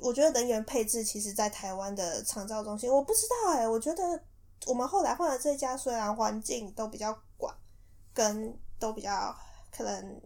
[0.00, 4.02] 我觉得人员配置其实，在台湾的长照中心，我不知道哎、欸，我觉得
[4.66, 7.54] 我们后来换了这家，虽然环境都比较广，
[8.12, 9.34] 跟都比较
[9.70, 10.20] 可能。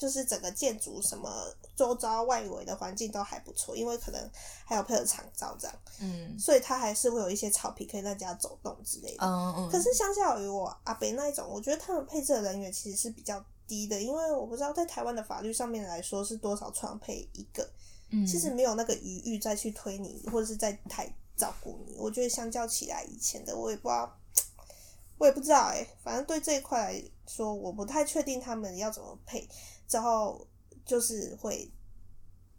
[0.00, 1.30] 就是整个建筑什么
[1.76, 4.30] 周遭外围的环境都还不错，因为可能
[4.64, 9.26] 还有配合长照这样，嗯，所以它还是会有一些草皮可以让大家走动之类的。
[9.26, 9.68] 嗯嗯。
[9.70, 17.70] 可是相较于我阿北那一种，我觉得他们配置的人员其实是比较低的，因为我不知道在台湾的法律上面来说是多少床配一个，
[18.10, 21.96] 嗯，其实没有那个余裕再去推你或者是在太照顾你。
[21.96, 24.18] 我觉得相较起来，以前的我也不知道，
[25.18, 29.48] 我也不知道哎、欸，反正对这一块来说，我不太确定他们要怎么配。
[29.88, 30.46] 之后
[30.84, 31.70] 就是会，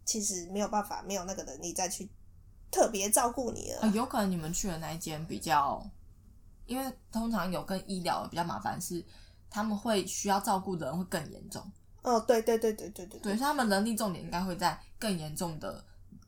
[0.06, 2.10] 其实没有办法，没有那个能力再去
[2.70, 3.80] 特别照顾你了。
[3.82, 5.82] 呃，有可能你们去的那一间比较，
[6.66, 9.04] 因为通常有跟医疗比较麻烦，是
[9.50, 11.62] 他们会需要照顾的人会更严重。
[12.02, 15.84] 哦，对对对对对对，对，所以他们能力重点应该会在更严重的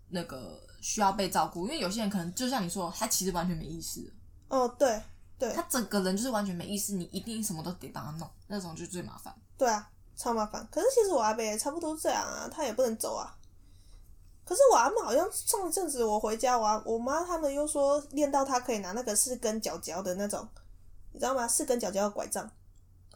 [0.09, 4.13] 那个需要被照顾，因为有些人可能就像你说，他其实完全没意识。
[4.49, 5.01] 哦，对
[5.39, 9.33] 对，他整个人就是完全没意识，你一定什么都得帮他弄，那种就最麻烦。
[9.57, 10.67] 对啊，超麻烦。
[10.71, 13.35] 可是其实我阿伯也差不多这样啊，他也不能走啊。
[14.45, 20.47] 可是我阿妈好像上一阵子我回家，我我妈他们又说练到他可以拿那个四根脚脚的那种，
[21.13, 21.47] 你知道吗？
[21.47, 22.47] 四根脚脚的拐杖。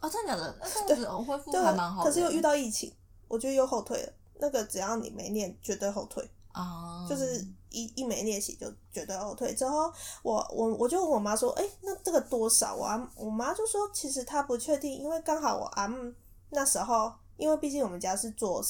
[0.00, 0.56] 啊，真的假的？
[0.60, 2.10] 那这样子恢复还蛮好的。
[2.10, 2.92] 可是又遇到疫情，
[3.26, 4.12] 我觉得又后退了。
[4.40, 7.04] 那个只要你没练，绝对后退啊！
[7.08, 9.52] 就是一一没练习就绝对后退。
[9.52, 16.12] 之后我我我就问我妈说：“哎、欸，那这个多少啊？”我妈就说：“其实她不确定，因为刚好我阿姆
[16.50, 18.64] 那时候，因为毕竟我们家是做，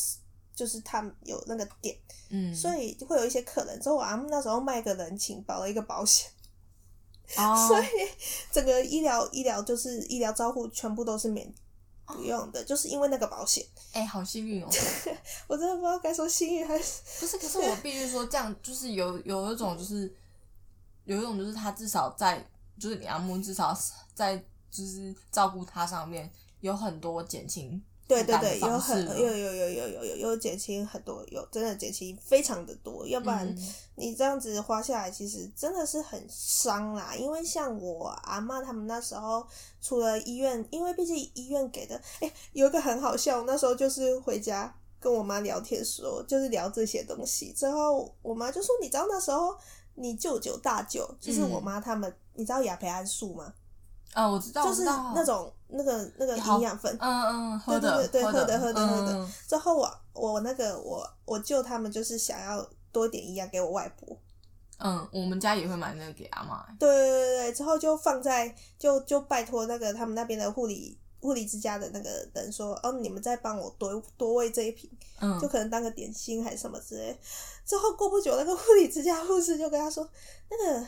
[0.55, 1.95] 就是他们有那个店，
[2.31, 3.79] 嗯，所以会有一些客人。
[3.79, 6.31] 之后我阿姆那时候卖个人情，保了一个保险，
[7.37, 7.87] 哦，所以
[8.51, 11.53] 整个医疗医疗就是医疗照护全部都是免。”
[12.11, 13.63] 不用的，就是因为那个保险。
[13.93, 14.69] 哎、欸，好幸运哦！
[15.47, 17.37] 我真的不知道该说幸运还是不是。
[17.37, 20.11] 可是我必须说，这样就是有有一种，就是
[21.05, 22.43] 有一种，就是他至少在，
[22.81, 23.79] 就是你阿木至少
[24.15, 27.79] 在，就是照顾他上面有很多减轻。
[28.09, 33.07] 对对对，有很有有有有有有有减轻很多，有真的减轻非常的多。
[33.07, 33.55] 要不然
[33.97, 37.15] 你这样子花下来，其实真的是很伤啦。
[37.15, 39.47] 因为像我阿妈他们那时候，
[39.83, 43.43] 除了医院，因为毕竟医院给的，哎、欸，有一个很好笑。
[43.43, 47.53] 那时候就是回家跟我妈聊天说，就是聊这些东西。
[47.53, 49.55] 之后我妈就说：“你知道那时候
[49.97, 53.53] 你舅舅大舅，就是我妈他们，嗯、你知道雅培安素吗？”
[54.15, 57.23] 啊、哦，我知道，就是那种那个那个营养粉，嗯
[57.57, 59.13] 嗯，对对对对，喝的喝的喝的。
[59.13, 64.17] 嗯、之后我我那个我我舅他们就是想要多一点营养给我外婆，
[64.79, 66.65] 嗯，我们家也会买那个给阿嬷。
[66.79, 77.21] 对对对对，之后就放在就就拜托那个他们那边的护理护理之家的那个人说，哦，你们再帮我多多喂这一瓶，嗯，就可能当个点心还是什么之类。
[77.67, 80.09] 之后过不久，那个护理之家护士就跟他说，
[80.51, 80.87] 那个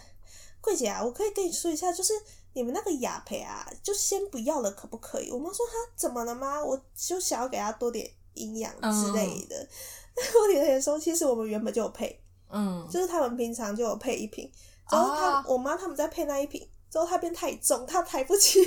[0.63, 2.15] 桂姐啊，我可以跟你说一下，就是。
[2.53, 5.31] 你们那个雅培啊，就先不要了，可不可以？
[5.31, 6.63] 我妈说她怎么了吗？
[6.63, 9.69] 我就想要给她多点营养之类的。
[10.17, 14.51] 那护理人员说，其实我们原本就有配，嗯，就是他们平常就有配一瓶。
[14.91, 18.61] 然后他、啊、我妈他们在配那一瓶，之后它变太重，她抬不起，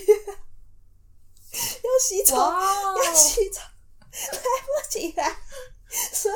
[1.52, 3.60] 要洗澡，要洗澡，
[4.10, 5.38] 抬不起来，
[6.14, 6.36] 所以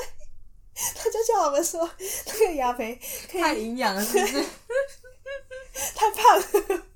[0.95, 1.89] 他就叫我们说，
[2.25, 2.99] 那个雅培
[3.31, 4.45] 太营养了，是不是？
[5.95, 6.86] 太胖了。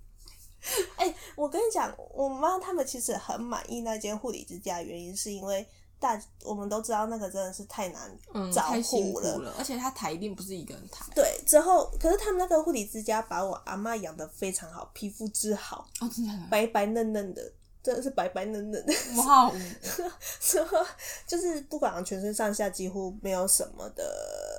[1.41, 5.67] 我跟你讲，我妈他们其实很满意那间护理之家，原因是因为
[5.99, 8.15] 大我们都知道那个真的是太难
[8.53, 11.03] 照顾了，了，而且他抬一定不是一个人抬。
[11.15, 17.41] 对，之后可是他们那个护理之家把我阿妈养的非常好，皮肤之好，哦，真的，白白嫩嫩的，
[17.81, 18.93] 真的是白白嫩嫩的。
[19.25, 19.51] 哇，
[20.39, 20.77] 之后
[21.25, 24.03] 就是不管全身上下几乎没有什么的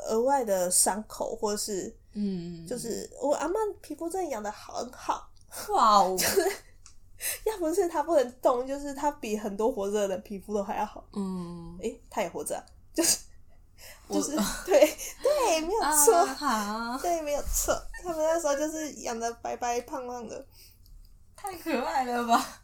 [0.09, 5.29] 额外的伤口，或是嗯，就是我阿妈皮肤真的养的很好。
[5.69, 6.17] 哇哦！
[6.19, 6.51] 就是
[7.47, 11.05] 要不是他不能动，就是他比很多活着的皮肤都还要好。
[11.13, 13.19] 嗯，诶、欸，他也活着、啊，就是
[14.09, 14.33] 就是
[14.67, 16.15] 对对，没有错、
[16.47, 17.75] 啊，对，没有错。
[18.03, 20.45] 他们那时候就是养的白白胖胖的，
[21.37, 22.63] 太可爱了吧？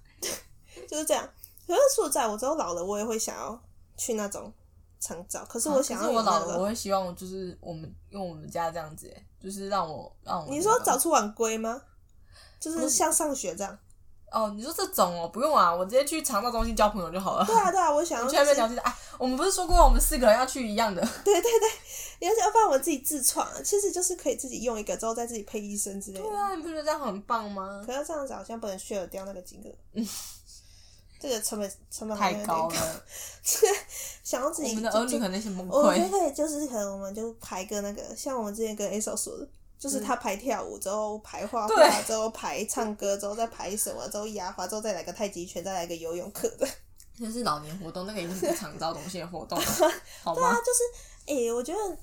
[0.88, 1.28] 就是这样。
[1.66, 3.60] 可是说实在，我之后老了，我也会想要
[3.96, 4.52] 去那种
[4.98, 5.44] 长照。
[5.44, 11.82] 可是我想要、那个，啊、我老了，我会希望就是我们用我们家这样子，就是让我让我、你说早出晚归吗？
[12.58, 13.78] 就是像上学这样
[14.30, 17.44] 哦，你说这种哦，不用啊，我直接去肠道中心交朋友就好了。
[17.46, 18.78] 对啊，对啊，我想 要去那边聊天。
[18.80, 21.00] 哎，我们不是说过我们四个人要去一样的？
[21.24, 26.24] 对 对对，要要不然我自己自创，其实就是可以自己用一个之后再自己配医生之类的。
[26.26, 27.82] 对啊，你不觉得这样很棒吗？
[27.86, 30.06] 可是这样子好像不能 share 掉那个金额，嗯，
[31.18, 33.04] 这个成本成本太高了。
[33.42, 33.74] 这个
[34.22, 35.72] 想要自己，我们的儿女可能是崩溃。
[35.72, 39.48] 我觉得，就是可能我们就排个那个，像我们之前跟 A 嫂说的。
[39.78, 46.66] 就是他排跳舞，之后排画画，之后排唱歌，之后再排什么，之后压花，之后再来个太极拳，再来个游泳课的。
[47.18, 49.64] 那是老年活动，那个已经是常招东西的活动了，
[50.22, 50.40] 好吗？
[50.40, 51.98] 对啊，就是哎、欸，我觉得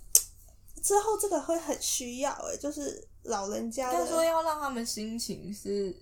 [0.82, 4.08] 之后这个会很需要哎、欸，就是老人家的。
[4.08, 5.94] 说要让他们心情是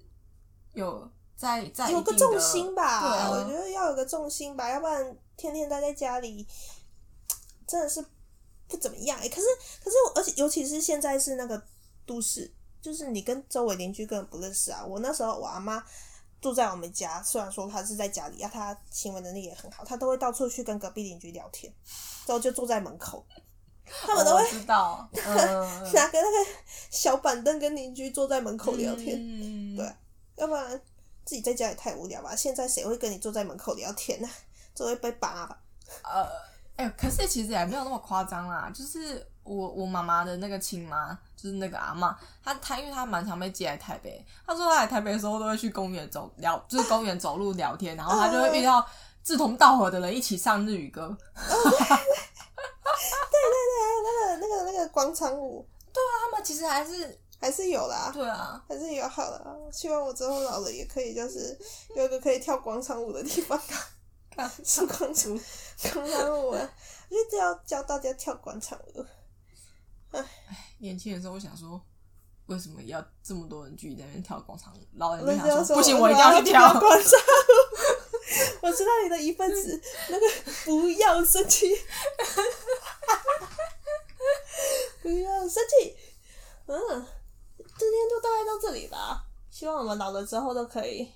[0.74, 3.02] 有在在有个重心吧？
[3.02, 6.48] 对啊，我觉得要有个重心吧，要不然天天待在家里，
[7.68, 8.06] 真的是。
[8.68, 9.48] 不怎么样哎、欸，可是
[9.84, 11.62] 可是，而且尤其是现在是那个
[12.06, 14.84] 都市，就是你跟周围邻居根本不认识啊。
[14.86, 15.84] 我那时候我阿妈
[16.42, 21.72] 住在我们家，虽然说她是在家里啊，她行为能力也很好，她都会到处去跟隔壁邻居聊天，
[22.26, 23.26] 之后就坐在门口，
[23.86, 26.52] 他们都会知道 拿个那个
[26.90, 29.96] 小板凳跟邻居坐在门口聊天，嗯、 对，
[30.36, 30.82] 要不然
[31.26, 32.36] 自己在家也太无聊吧？
[32.36, 34.34] 现在谁会跟你坐在门口聊天呢、啊？
[34.74, 35.62] 只会被扒吧？
[36.04, 36.53] 呃。
[36.76, 38.72] 哎、欸，可是其实也没有那么夸张啦。
[38.74, 44.26] 就是我我妈妈的那个亲妈，就是那个阿嬷，她她因为她蛮常被接来台北。
[44.46, 48.84] 她说她来台北的时候都会去公园走聊，就是公园走路聊天，然后她就会遇到
[49.24, 51.16] 志同道合的人一起唱日语歌。
[51.36, 51.70] 对 对
[53.70, 55.68] 对，还有那个那个那个广场舞。
[55.94, 58.10] 对啊，他们其实还是还是有啦。
[58.12, 59.46] 对啊，还是有好的。
[59.72, 61.56] 希望我之后老了也可以，就是
[61.96, 63.62] 有一个可以跳广场舞的地方。
[64.64, 65.40] 是广场舞，
[65.94, 66.74] 广场舞啊！
[67.10, 69.06] 一定要教大家跳广场舞。
[70.12, 70.26] 唉，
[70.80, 71.82] 年轻的时候我想说，
[72.48, 74.80] 为什么要这么多人聚在那边跳广场舞？
[74.96, 77.24] 老人家说，说不行，我一定要去跳广场舞。
[78.62, 80.26] 我知道你的一份子，那个
[80.66, 81.68] 不要生气，
[85.02, 85.98] 不要生气。
[86.66, 86.78] 嗯，
[87.58, 89.26] 今天就大概到这里吧。
[89.52, 91.12] 希望我们老了之后都可以。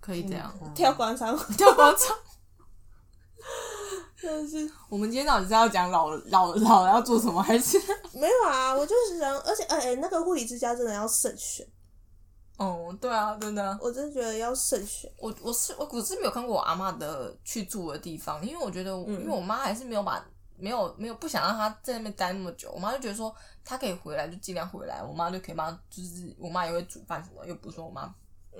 [0.00, 2.16] 可以这样、嗯、 跳广场舞，跳广场。
[4.20, 7.78] 真的是，我们今天到底是要讲老老老要做什么，还是
[8.12, 8.74] 没有啊？
[8.74, 11.66] 我就是想，而且哎哎、欸，那个护理之家真的要慎选。
[12.58, 15.10] 哦，对啊，真的，我真的觉得要慎选。
[15.16, 20.22] 我我是我我是没有看过我阿嬷的去住的地方，因为我觉得，嗯、因为我妈还是没有把
[20.58, 22.70] 没有没有不想让她在那边待那么久。
[22.72, 23.34] 我妈就觉得说，
[23.64, 28.14] 她可以回来就尽量回来，我妈就可以帮，就是我妈也会煮饭什么，又不是说我妈。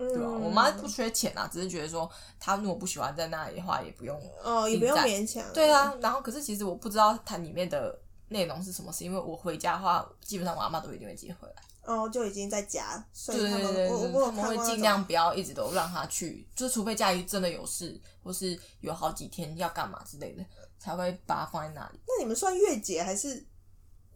[0.08, 5.44] 对啊，我妈不缺钱啊，只是觉得说她如果不喜欢在那里的话，也不用哦，也不用勉强。
[5.52, 7.96] 对啊，然后可是其实我不知道它里面的
[8.28, 11.54] 内容是什么，是因为我回家的话，基本上我阿妈都一定会接回来。
[11.84, 20.44] 哦，就已经在家，所以他们会尽量不要一直都让他去，就是除非家里真的有事，或是有好几天要干嘛之类的，
[20.78, 21.98] 才会把它放在那里。
[22.06, 23.44] 那你们算月结还是？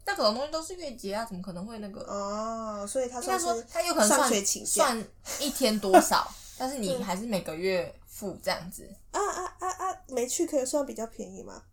[0.05, 2.01] 那种东西都是月结啊，怎么可能会那个？
[2.01, 5.07] 哦，所以他说他有可能算算
[5.39, 8.87] 一天多少， 但是你还是每个月付这样子。
[9.11, 9.97] 啊啊啊啊！
[10.07, 11.63] 没去可以算比较便宜吗？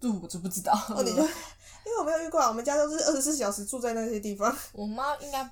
[0.00, 0.72] 这我就不知道。
[0.90, 1.22] 哦，你就
[1.84, 4.54] 因为我没有遇过，我们家都是二十四小时住在那些地方。
[4.72, 5.50] 我妈应该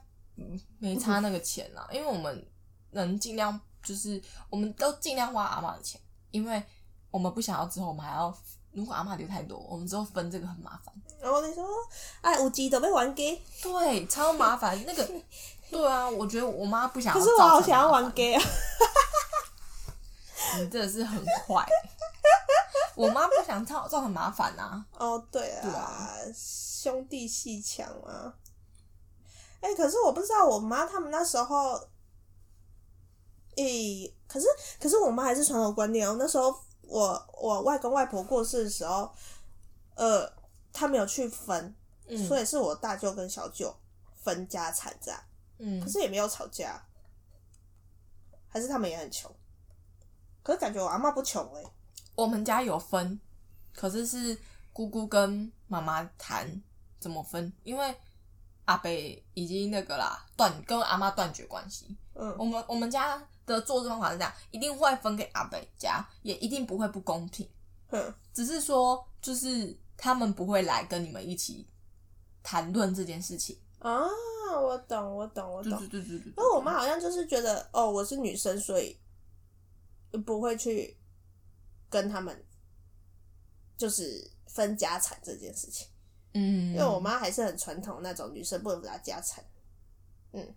[0.78, 2.46] 没差那个钱啦，因为我们
[2.90, 6.62] 能尽量就是我们都尽量花阿妈的钱，因为
[7.10, 8.36] 我们不想要之后我们还要。
[8.72, 10.94] 如果阿妈留太多，我们之后分这个很麻烦。
[11.20, 11.66] 然后你说，
[12.20, 14.80] 哎，有钱都被玩给，对，超麻烦。
[14.86, 15.06] 那个，
[15.70, 17.20] 对啊，我觉得我妈不想要。
[17.20, 18.42] 可是我好想要玩给啊！
[20.58, 21.66] 你真的是很坏。
[22.94, 24.84] 我妈不想造造很麻烦啊。
[24.96, 28.32] 哦，对啊，對啊，兄弟鬩墙啊。
[29.60, 31.72] 哎、欸，可是我不知道我妈他们那时候，
[33.56, 34.46] 诶、欸，可是
[34.80, 36.54] 可是我妈还是传统观念哦，那时候。
[36.90, 39.08] 我我外公外婆过世的时候，
[39.94, 40.28] 呃，
[40.72, 41.72] 他没有去分，
[42.08, 43.72] 嗯、所以是我大舅跟小舅
[44.24, 45.20] 分家产这样，
[45.58, 46.84] 嗯，可是也没有吵架，
[48.48, 49.32] 还是他们也很穷，
[50.42, 51.72] 可是感觉我阿妈不穷哎、欸，
[52.16, 53.20] 我们家有分，
[53.72, 54.36] 可是是
[54.72, 56.60] 姑姑跟妈妈谈
[56.98, 57.96] 怎么分，因为
[58.64, 63.24] 阿北已经那个啦，断跟阿妈断绝关系，嗯，我们我们家。
[63.50, 67.48] 的做事方法是这样，一定会分给阿北家，也一定不会不公平。
[67.90, 71.66] 嗯，只是说，就是他们不会来跟你们一起
[72.42, 74.02] 谈论这件事情啊。
[74.52, 75.78] 我懂，我懂，我懂。
[75.78, 76.32] 对对对对对。
[76.36, 78.98] 那我妈好像就是觉得，哦，我是女生，所以
[80.24, 80.96] 不会去
[81.88, 82.44] 跟他们
[83.76, 85.86] 就是分家产这件事情。
[86.34, 89.44] 嗯，因为我妈还是很传统那种女生不能拿家产。
[90.32, 90.54] 嗯。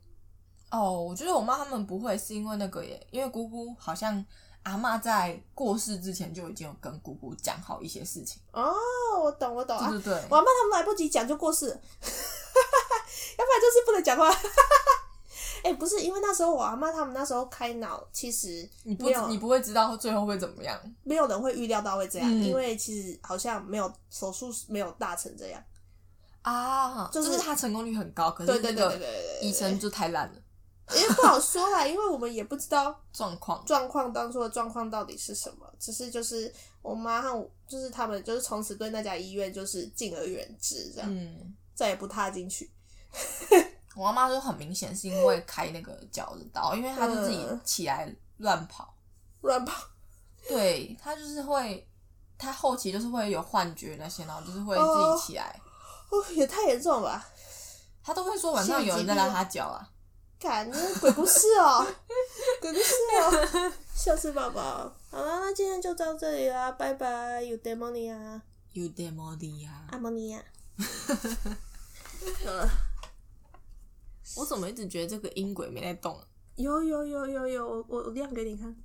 [0.73, 4.25] 哦，我觉得我妈他们不会，是因为那个耶，因为姑姑好像
[4.63, 8.41] 阿嬷在过世之前就已经有跟姑姑讲好一些事情。
[8.51, 8.73] 哦，
[9.21, 11.77] 我懂，我懂，对对对，啊、我阿嬷他们来不及讲就过世， 要不
[13.51, 14.33] 然就是不能讲话。
[15.63, 25.63] 哎、欸，不是，因为那时候我阿妈他们那时候开脑，其实你不你不会知道最后会怎么样，没有人会预料到会这样，嗯、因为其实好像没有手术没有大成这样
[26.41, 28.99] 啊，就是、就是他成功率很高，可是那个
[29.41, 30.35] 医生就太烂了。
[30.91, 35.65] 因为不好说啦，因为我们也不知道 状况，状况当初的状况到底是什么。
[35.79, 42.69] 只是就是我妈和我就是他们就是从此对那家医院就是敬而远之，这样，嗯，再也不踏进去。
[43.95, 48.93] 我妈妈就很明显是因为开那个脚的刀，因为她就自己起来乱跑，
[49.41, 49.83] 乱、嗯、跑。
[50.49, 51.87] 对，她就是会，
[52.37, 55.59] 她后期就是会有幻觉那些，然后就是会自己起来。
[56.09, 57.25] 哦，哦也太严重了吧？
[58.03, 59.89] 她都会说晚上有人在拉她脚啊。
[60.43, 61.87] 看，那鬼故事哦，
[62.59, 64.93] 鬼故事哦，笑死宝宝。
[65.09, 67.41] 好了，那今天就到这里啦，拜拜。
[67.41, 68.41] 有 demonia，
[68.73, 70.43] 有 demonia，阿摩尼亚。
[74.35, 76.19] 我怎么一直觉得这个音轨没在动？
[76.55, 78.75] 有有有有有，我我亮给你看。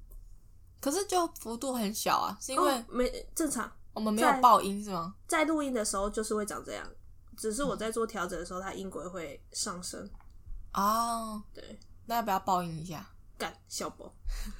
[0.81, 5.13] 可是就幅度很小啊，是因为、没正常，我们没有爆音是吗？
[5.27, 6.89] 在录音的时候就是会长这样，
[7.37, 10.09] 只是我在做调整的时候，它音轨会上升。
[10.73, 13.07] 啊，对，那要不要报应一下？
[13.37, 14.13] 干小宝。